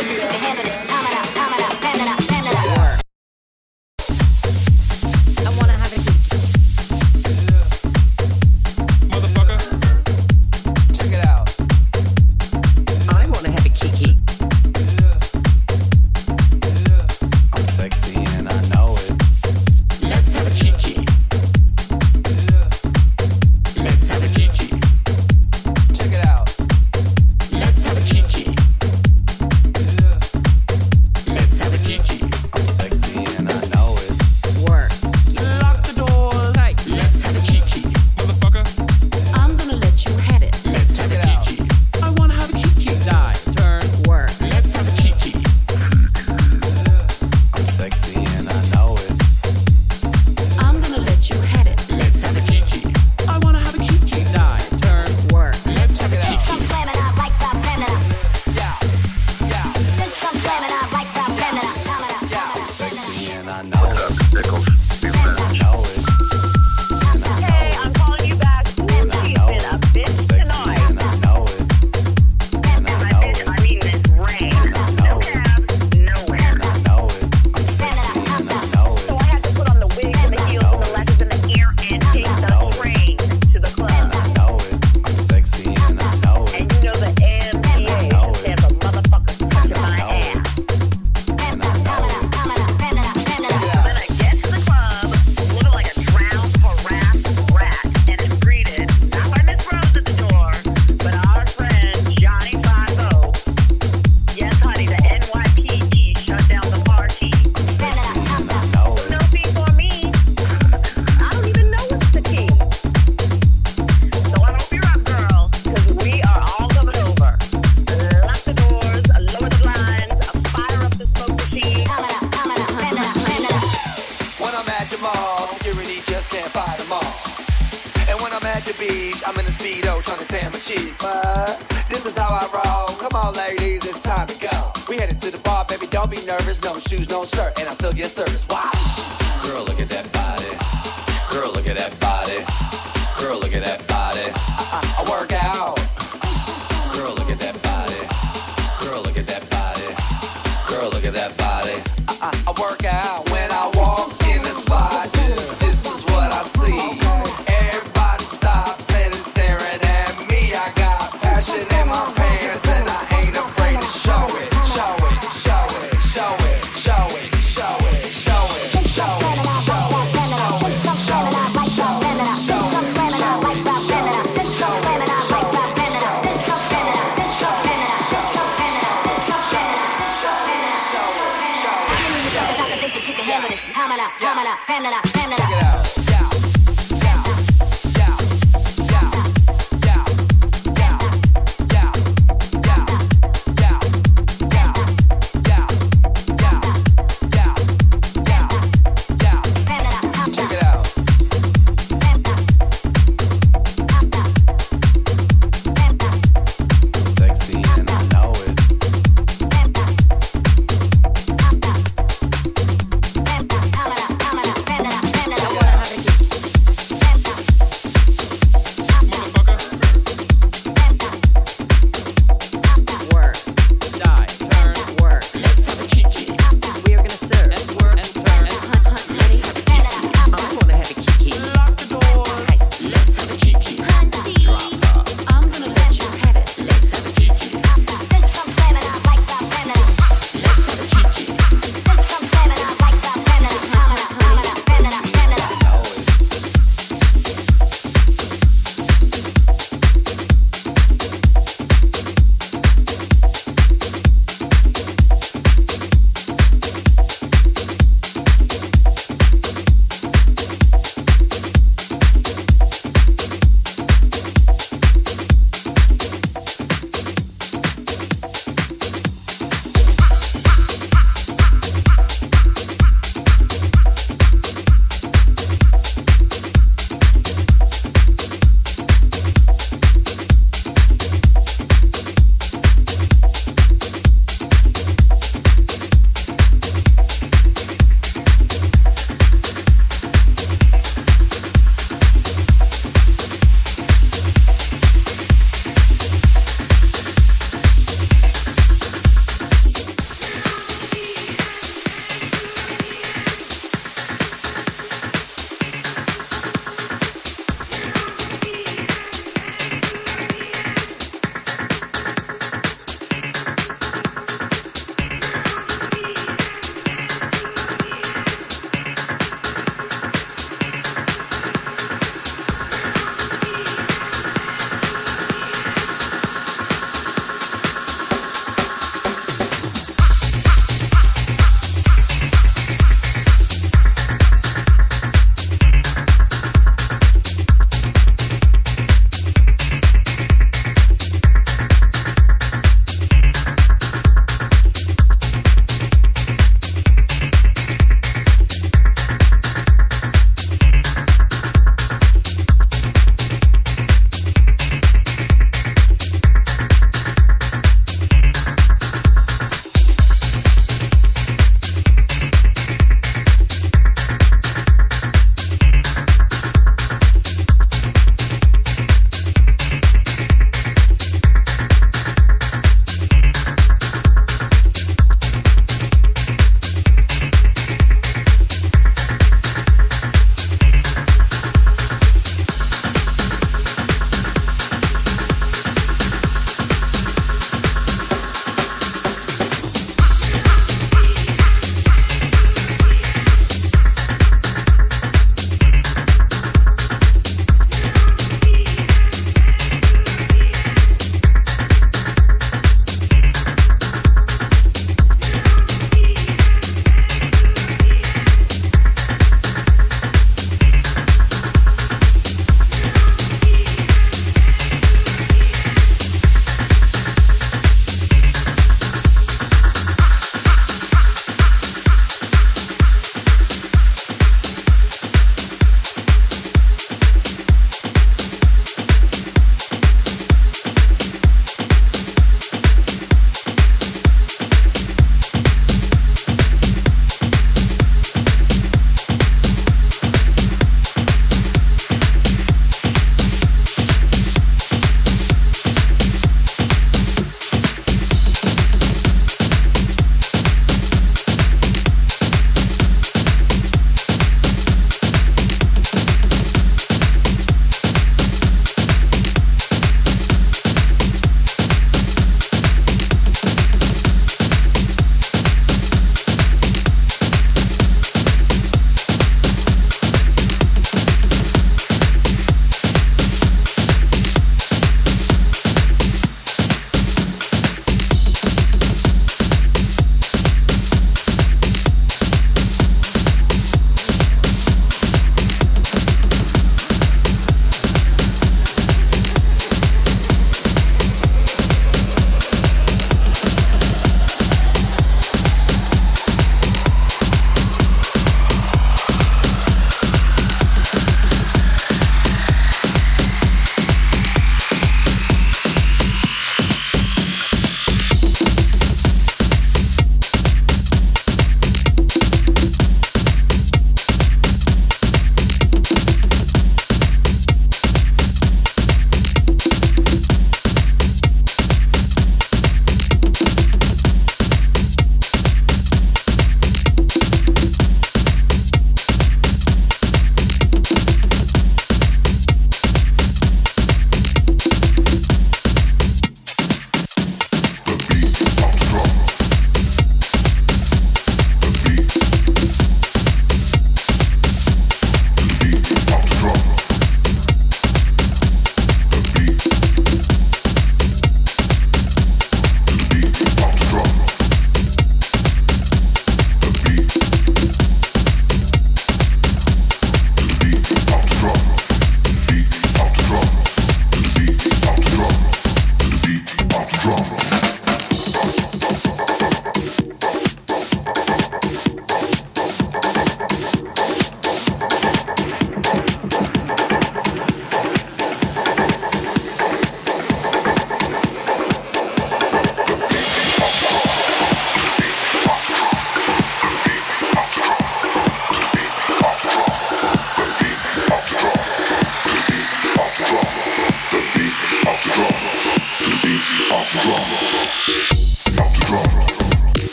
[0.00, 0.59] Girl, look at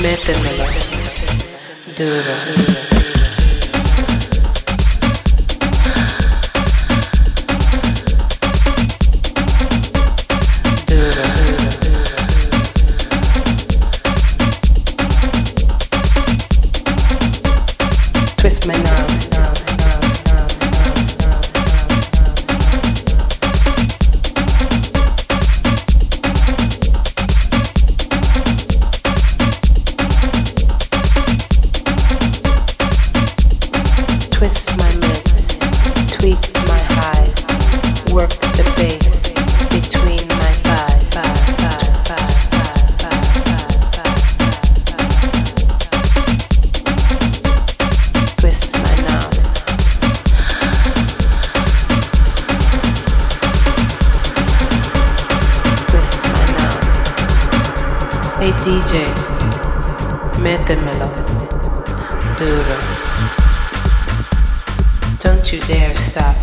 [0.00, 0.64] métemelo
[1.96, 2.34] duro.
[2.56, 2.89] Duro,
[62.36, 62.76] duro.
[65.18, 66.36] Don't you dare stop,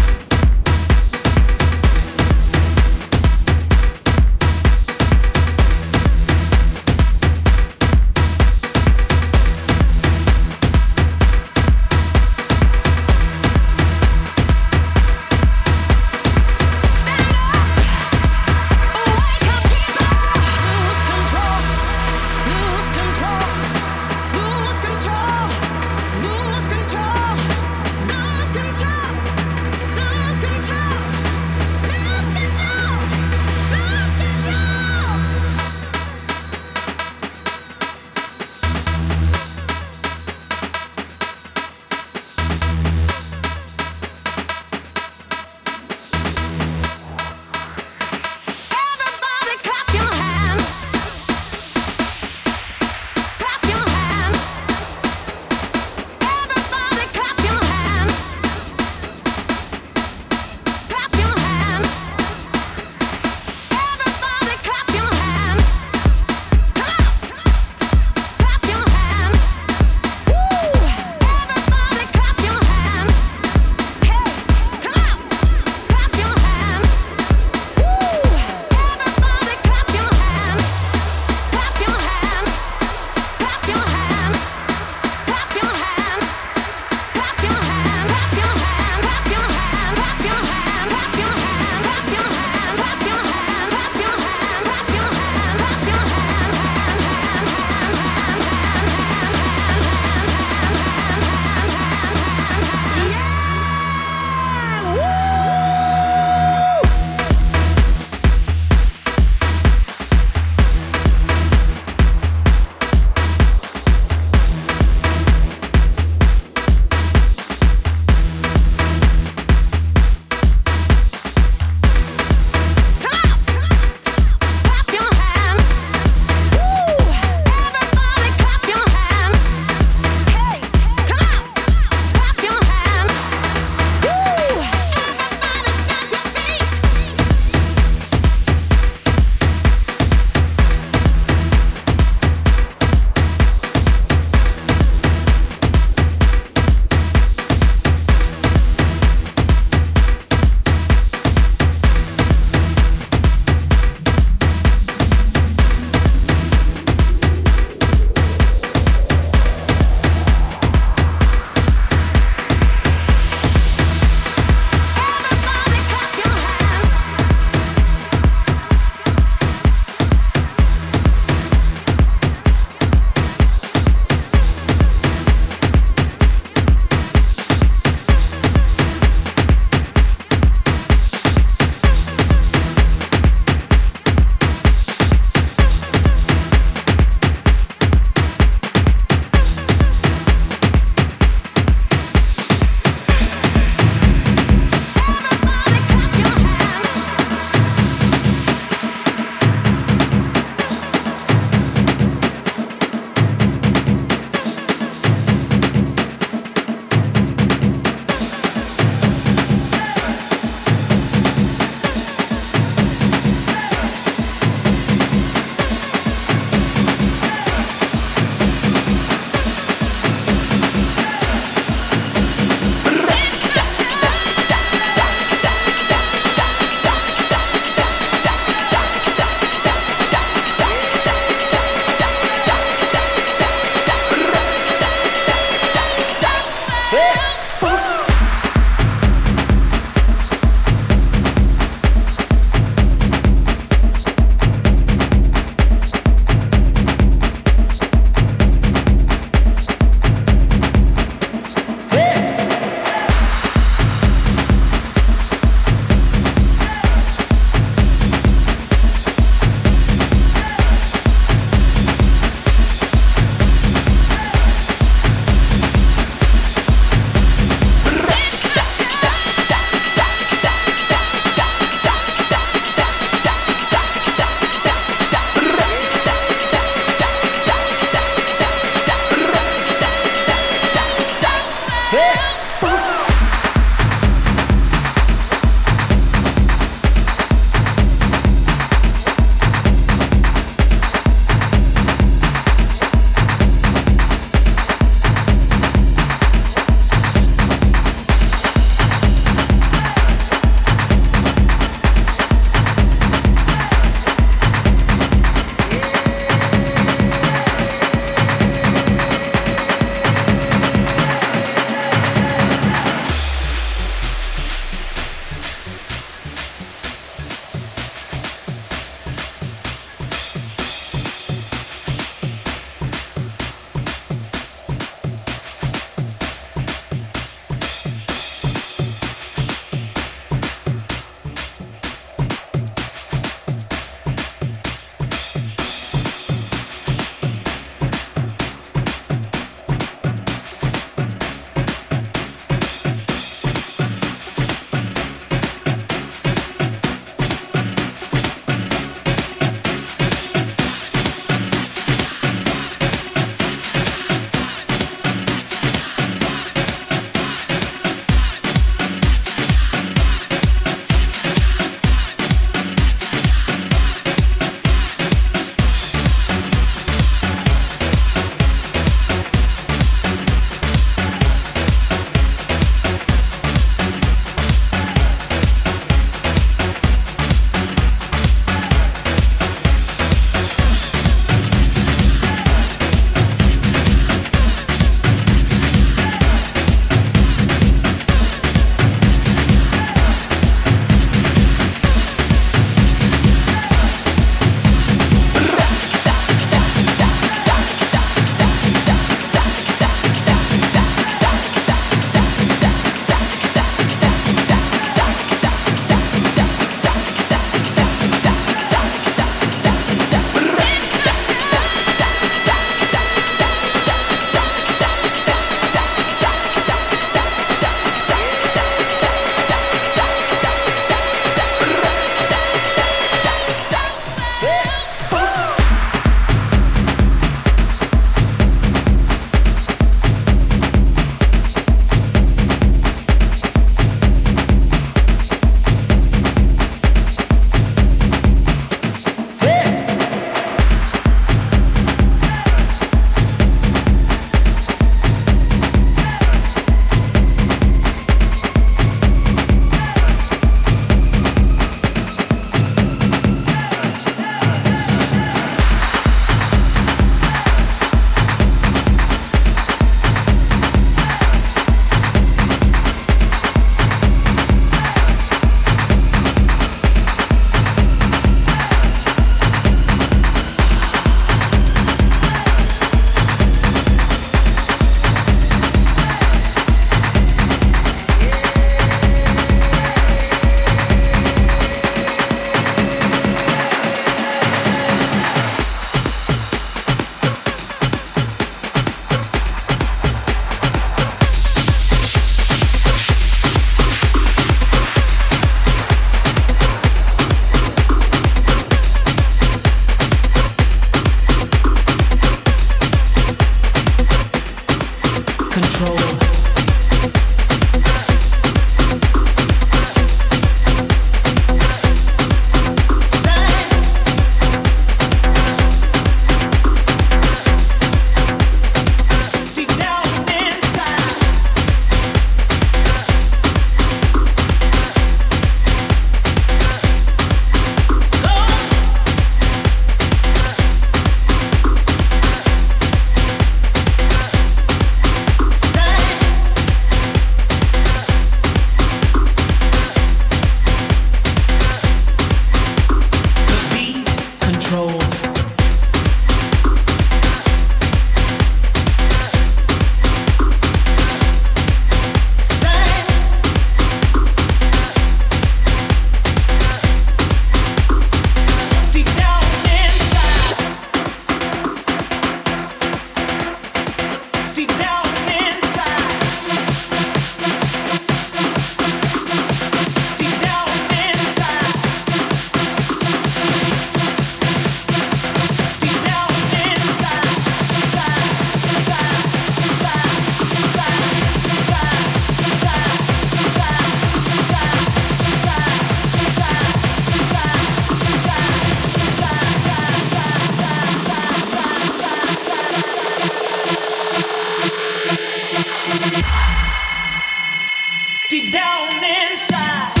[598.31, 600.00] deep down inside.